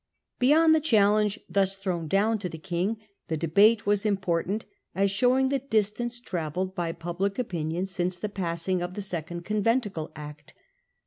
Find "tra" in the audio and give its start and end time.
6.19-6.49